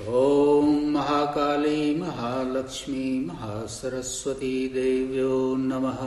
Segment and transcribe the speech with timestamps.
[0.00, 6.00] ॐ महाकाली महालक्ष्मी महासरस्वती देव्यो नमः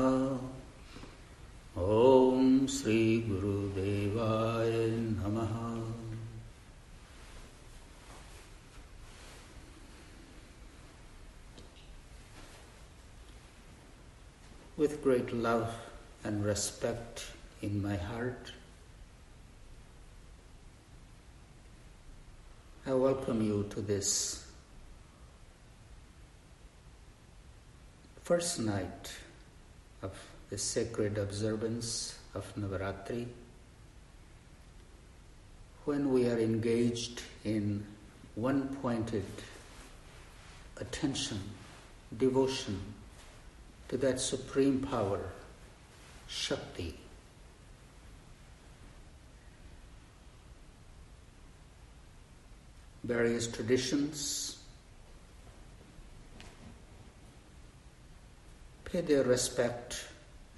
[1.83, 5.55] ॐ श्रीगुरुदेवाय नमः
[14.77, 15.73] With great love
[16.23, 17.25] and respect
[17.61, 18.51] in my heart,
[22.92, 24.44] I welcome you to this
[28.22, 29.10] first night
[30.02, 30.12] of
[30.50, 33.28] the sacred observance of Navaratri
[35.86, 37.82] when we are engaged in
[38.34, 39.24] one pointed
[40.76, 41.40] attention,
[42.18, 42.78] devotion
[43.88, 45.30] to that supreme power,
[46.28, 46.98] Shakti.
[53.04, 54.58] Various traditions
[58.84, 60.06] pay their respect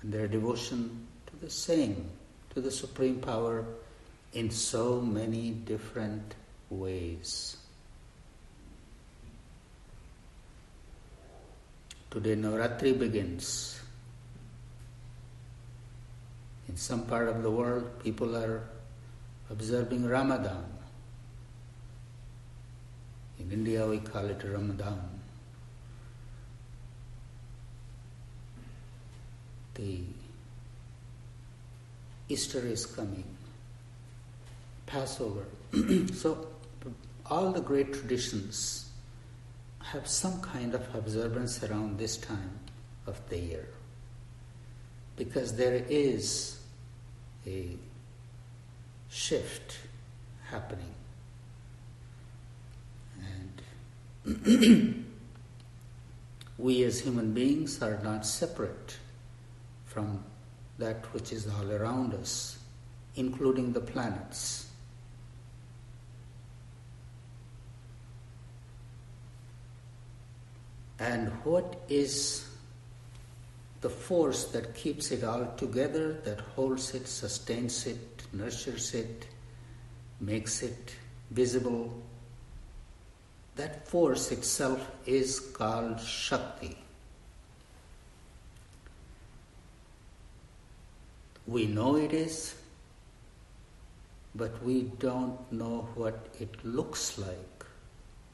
[0.02, 2.10] and their devotion to the same,
[2.52, 3.64] to the supreme power
[4.34, 6.34] in so many different
[6.68, 7.56] ways.
[12.10, 13.80] Today Navratri begins.
[16.68, 18.62] In some part of the world, people are
[19.50, 20.64] observing Ramadan.
[23.38, 25.00] In India, we call it Ramzan.
[29.74, 30.00] The
[32.28, 33.24] Easter is coming,
[34.86, 35.44] Passover.
[36.14, 36.46] so,
[37.26, 38.90] all the great traditions
[39.80, 42.58] have some kind of observance around this time
[43.06, 43.68] of the year
[45.16, 46.58] because there is
[47.46, 47.76] a
[49.10, 49.78] shift
[50.50, 50.94] happening.
[53.18, 53.62] And
[56.58, 58.96] we as human beings are not separate
[59.84, 60.24] from
[60.78, 62.58] that which is all around us,
[63.16, 64.66] including the planets.
[70.98, 72.48] And what is
[73.82, 79.26] the force that keeps it all together, that holds it, sustains it, nurtures it,
[80.18, 80.94] makes it
[81.30, 81.92] visible?
[83.56, 86.76] That force itself is called Shakti.
[91.46, 92.54] We know it is,
[94.34, 97.64] but we don't know what it looks like.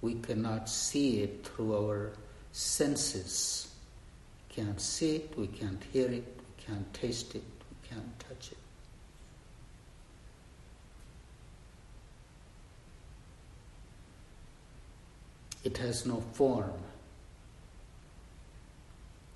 [0.00, 2.12] We cannot see it through our
[2.52, 3.68] senses.
[4.48, 8.59] Can't see it, we can't hear it, we can't taste it, we can't touch it.
[15.62, 16.72] It has no form,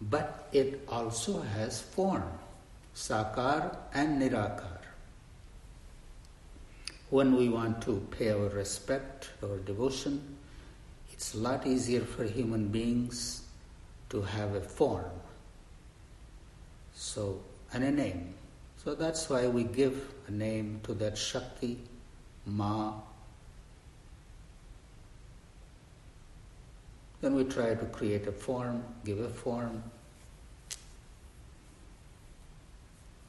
[0.00, 2.30] but it also has form,
[2.94, 4.78] sakar and nirakar.
[7.10, 10.36] When we want to pay our respect, our devotion,
[11.12, 13.42] it's a lot easier for human beings
[14.10, 15.10] to have a form.
[16.94, 17.41] So,
[17.72, 18.34] and a name.
[18.82, 21.78] So that's why we give a name to that Shakti,
[22.46, 22.94] Ma.
[27.24, 29.82] Then we try to create a form, give a form.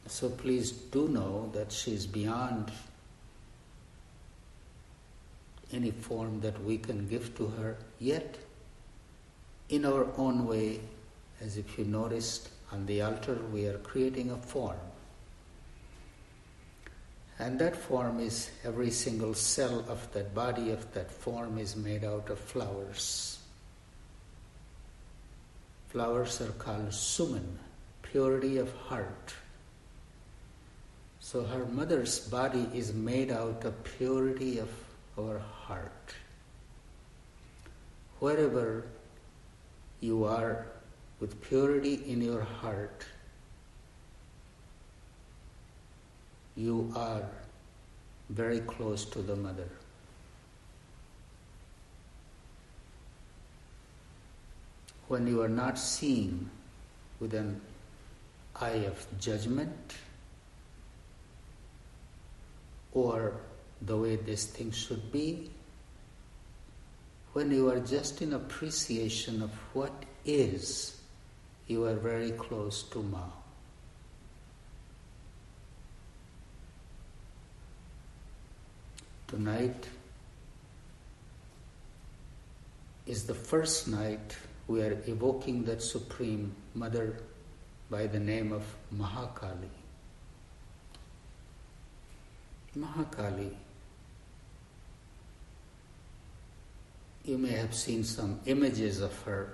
[0.08, 2.74] So please do know that she is beyond
[5.72, 8.38] any form that we can give to her, yet
[9.70, 10.82] in our own way,
[11.40, 14.76] as if you noticed on the altar, we are creating a form.
[17.40, 22.04] And that form is every single cell of that body of that form is made
[22.04, 23.40] out of flowers.
[25.96, 27.56] Flowers are called suman,
[28.02, 29.34] purity of heart.
[31.22, 34.68] So her mother's body is made out of purity of
[35.18, 36.14] our heart.
[38.20, 38.84] Wherever
[40.02, 40.66] you are
[41.22, 43.06] with purity in your heart,
[46.58, 47.24] you are
[48.30, 49.70] very close to the mother.
[55.08, 56.50] When you are not seeing
[57.20, 57.62] with an
[58.60, 59.96] eye of judgment
[62.92, 63.34] or
[63.82, 65.52] the way this thing should be,
[67.34, 69.92] when you are just in appreciation of what
[70.26, 71.00] is,
[71.68, 73.26] you are very close to Ma.
[79.28, 79.90] Tonight,
[83.06, 84.36] is the first night
[84.68, 87.18] we are evoking that Supreme Mother
[87.90, 88.64] by the name of
[88.94, 89.70] Mahakali.
[92.78, 93.54] Mahakali.
[97.24, 99.54] You may have seen some images of her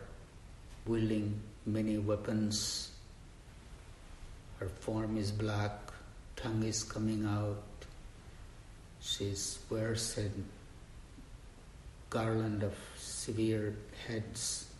[0.85, 2.91] wielding many weapons.
[4.59, 5.91] Her form is black,
[6.35, 7.63] tongue is coming out.
[9.01, 9.33] She
[9.69, 10.29] wears a
[12.09, 13.75] garland of severe
[14.07, 14.70] heads.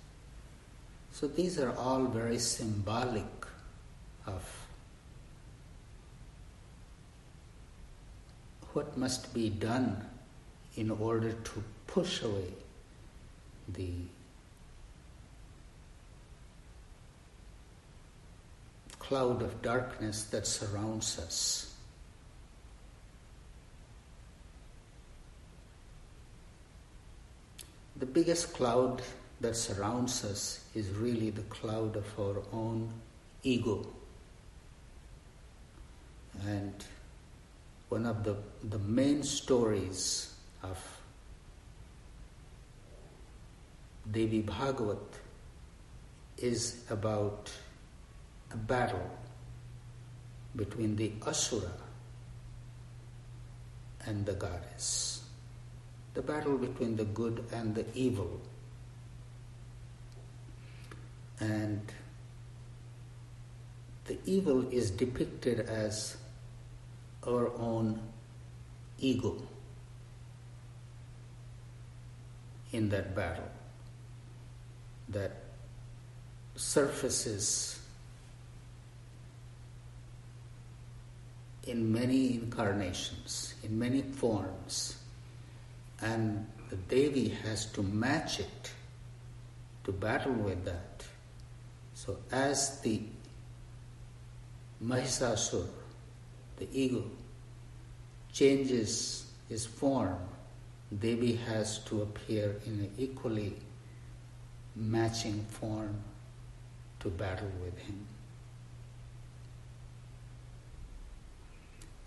[1.11, 3.25] So these are all very symbolic
[4.25, 4.61] of
[8.73, 10.05] what must be done
[10.75, 12.53] in order to push away
[13.67, 13.91] the
[18.97, 21.73] cloud of darkness that surrounds us.
[27.97, 29.01] The biggest cloud
[29.41, 32.91] that surrounds us is really the cloud of our own
[33.43, 33.85] ego.
[36.45, 36.73] And
[37.89, 40.33] one of the, the main stories
[40.63, 40.77] of
[44.09, 44.97] Devi Bhagavat
[46.37, 47.51] is about
[48.51, 49.09] a battle
[50.55, 51.71] between the Asura
[54.05, 55.23] and the goddess,
[56.13, 58.41] the battle between the good and the evil.
[61.41, 61.81] And
[64.05, 66.15] the evil is depicted as
[67.27, 67.99] our own
[68.99, 69.41] ego
[72.71, 73.49] in that battle
[75.09, 75.31] that
[76.55, 77.79] surfaces
[81.67, 84.97] in many incarnations, in many forms,
[86.01, 88.71] and the Devi has to match it
[89.83, 90.90] to battle with that.
[92.03, 92.99] So, as the
[94.83, 95.67] Mahisasur,
[96.57, 97.03] the ego,
[98.33, 100.17] changes his form,
[100.99, 103.53] Devi has to appear in an equally
[104.75, 105.95] matching form
[107.01, 108.07] to battle with him.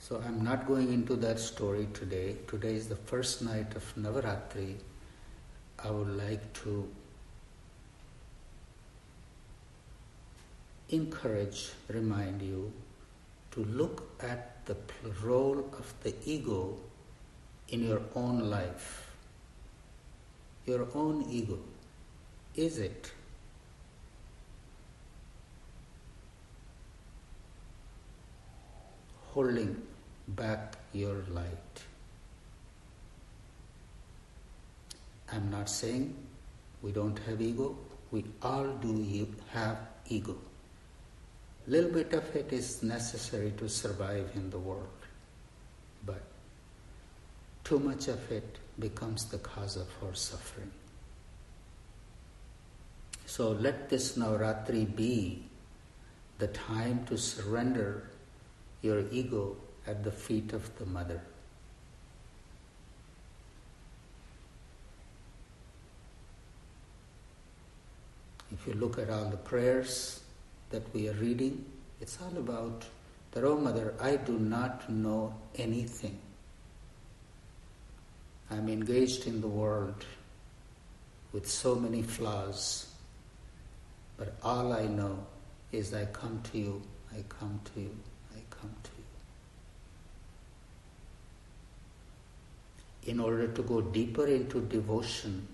[0.01, 2.35] So I'm not going into that story today.
[2.49, 4.75] Today is the first night of Navaratri.
[5.85, 6.89] I would like to
[10.95, 12.73] encourage, remind you
[13.53, 14.77] to look at the
[15.23, 16.77] role of the ego
[17.69, 19.11] in your own life.
[20.67, 21.59] Your own ego.
[22.55, 23.13] Is it
[29.33, 29.83] holding
[30.29, 31.83] back your light?
[35.33, 36.15] I'm not saying
[36.83, 37.77] we don't have ego.
[38.11, 38.93] We all do
[39.53, 40.37] have ego.
[41.67, 44.89] Little bit of it is necessary to survive in the world,
[46.05, 46.21] but
[47.65, 50.71] too much of it becomes the cause of our suffering.
[53.25, 55.43] So let this Navratri be
[56.39, 58.11] the time to surrender
[58.83, 59.57] your ego
[59.87, 61.23] at the feet of the Mother.
[68.53, 70.21] If you look at all the prayers
[70.75, 71.65] that we are reading,
[72.01, 72.85] it's all about
[73.31, 76.19] the Oh Mother, I do not know anything.
[78.51, 80.05] I'm engaged in the world
[81.33, 82.89] with so many flaws,
[84.17, 85.25] but all I know
[85.71, 87.97] is I come to you, I come to you,
[88.37, 88.91] I come to
[93.05, 93.13] you.
[93.13, 95.47] In order to go deeper into devotion,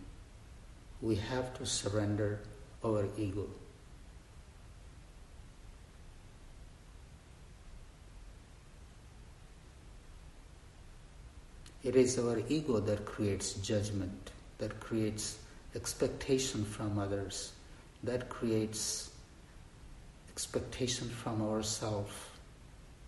[1.03, 2.41] we have to surrender
[2.83, 3.47] our ego.
[11.83, 15.39] It is our ego that creates judgment, that creates
[15.75, 17.53] expectation from others,
[18.03, 19.11] that creates
[20.31, 22.13] expectation from ourselves.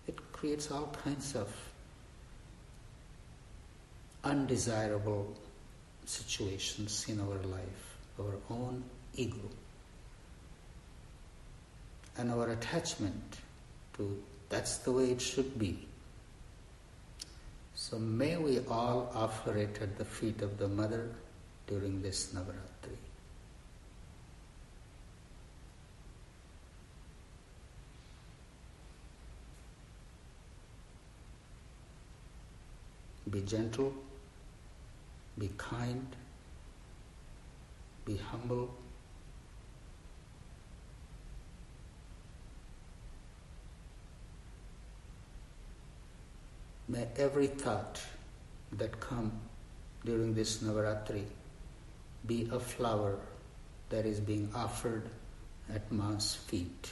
[0.07, 1.49] It creates all kinds of
[4.25, 5.37] undesirable
[6.07, 9.51] situations in our life, our own ego,
[12.17, 13.39] and our attachment
[13.97, 15.87] to that's the way it should be.
[17.83, 21.11] So may we all offer it at the feet of the Mother
[21.67, 22.97] during this Navaratri.
[33.29, 33.93] Be gentle,
[35.37, 36.07] be kind,
[38.05, 38.73] be humble.
[46.89, 48.01] May every thought
[48.73, 49.33] that come
[50.05, 51.25] during this Navaratri
[52.27, 53.19] be a flower
[53.91, 55.09] that is being offered
[55.73, 56.91] at Ma's feet.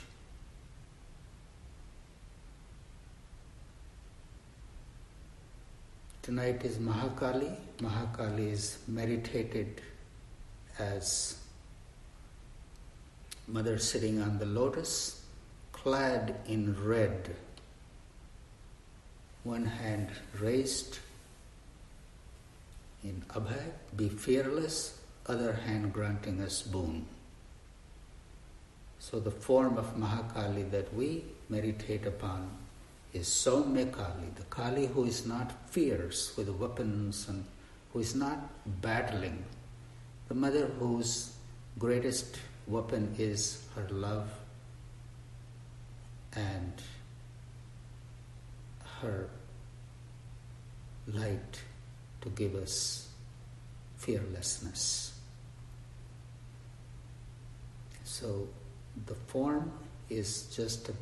[6.23, 7.57] Tonight is Mahakali.
[7.79, 9.81] Mahakali is meditated
[10.79, 11.39] as
[13.49, 15.25] mother sitting on the lotus,
[15.73, 17.35] clad in red,
[19.45, 20.99] one hand raised
[23.03, 27.07] in Abhay, be fearless, other hand granting us boon.
[28.99, 32.51] So the form of Mahakali that we meditate upon
[33.15, 37.45] is Soumya Kali, the Kali who is not fierce with weapons and
[37.93, 38.39] who is not
[38.83, 39.45] battling,
[40.29, 41.33] the mother whose
[41.79, 44.31] greatest weapon is her love
[46.35, 46.73] and
[49.03, 49.29] her
[51.07, 51.63] light
[52.21, 53.09] to give us
[53.97, 55.19] fearlessness.
[58.05, 58.49] So
[59.07, 59.73] the form
[60.09, 60.93] is just a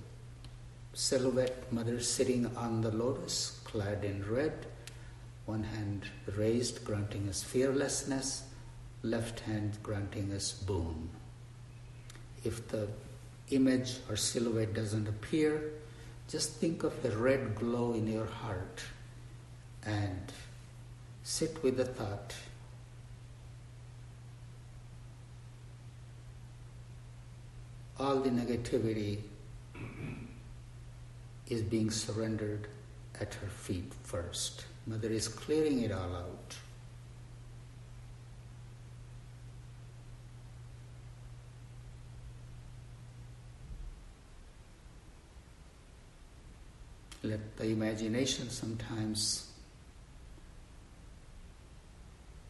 [0.92, 4.66] silhouette mother sitting on the lotus, clad in red,
[5.46, 6.04] one hand
[6.36, 8.44] raised, granting us fearlessness,
[9.02, 11.08] left hand granting us boon.
[12.44, 12.88] If the
[13.50, 15.72] image or silhouette doesn't appear,
[16.28, 18.82] just think of a red glow in your heart
[19.84, 20.30] and
[21.22, 22.34] sit with the thought.
[27.98, 29.20] All the negativity
[31.48, 32.68] is being surrendered
[33.18, 34.66] at her feet first.
[34.86, 36.56] Mother is clearing it all out.
[47.28, 49.48] Let the imagination sometimes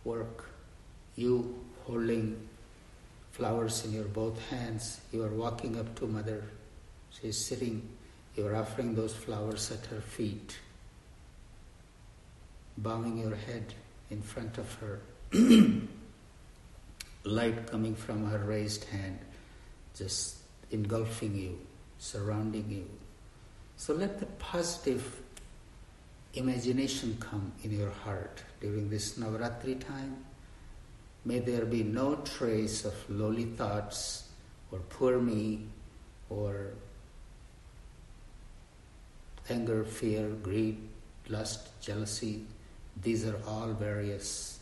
[0.05, 0.45] work.
[1.17, 2.49] You holding
[3.33, 6.45] flowers in your both hands, you are walking up to Mother.
[7.11, 7.83] She is sitting
[8.37, 10.57] you are offering those flowers at her feet,
[12.77, 13.75] bowing your head
[14.11, 15.01] in front of her,
[17.25, 19.19] light coming from her raised hand,
[19.97, 20.37] just
[20.71, 21.59] engulfing you,
[21.99, 23.08] surrounding you.
[23.79, 25.23] So let the positive
[26.35, 30.25] imagination come in your heart during this Navaratri time.
[31.25, 34.31] May there be no trace of lowly thoughts
[34.73, 35.69] or poor me
[36.29, 36.73] or
[39.49, 40.79] anger, fear, greed,
[41.29, 42.45] lust, jealousy,
[43.01, 44.59] these are all various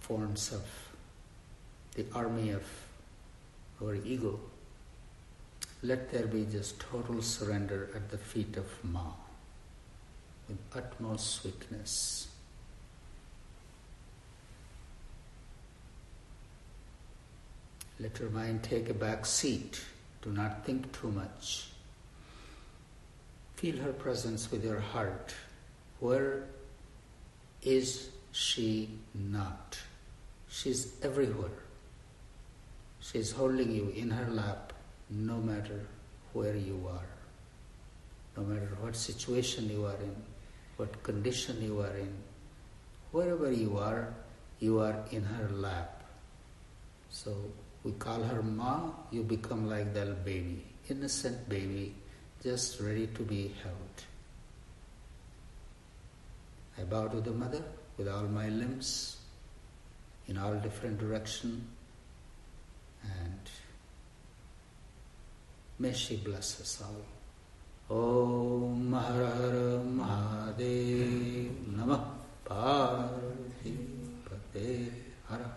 [0.00, 0.64] forms of
[1.94, 2.64] the army of
[3.82, 4.40] our ego.
[5.82, 9.12] Let there be just total surrender at the feet of Ma
[10.48, 12.28] with utmost sweetness.
[18.00, 19.80] Let your mind take a back seat.
[20.22, 21.68] Do not think too much.
[23.56, 25.34] Feel her presence with your heart.
[26.00, 26.44] Where
[27.62, 29.78] is she not?
[30.48, 31.62] She's everywhere.
[33.00, 34.67] She's holding you in her lap
[35.10, 35.86] no matter
[36.32, 37.08] where you are,
[38.36, 40.14] no matter what situation you are in,
[40.76, 42.12] what condition you are in.
[43.10, 44.14] Wherever you are,
[44.60, 46.04] you are in her lap.
[47.10, 47.34] So
[47.84, 51.94] we call her Ma, you become like that baby, innocent baby
[52.42, 54.04] just ready to be held.
[56.78, 57.62] I bow to the Mother
[57.96, 59.16] with all my limbs
[60.28, 61.64] in all different directions
[63.02, 63.40] and
[65.80, 67.06] May she bless us all.
[67.96, 72.02] Om Maharar Mahadev Namah
[72.44, 73.72] Parvati
[74.52, 74.90] Pate
[75.30, 75.54] Hara